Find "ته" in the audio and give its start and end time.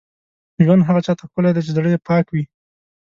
1.19-1.23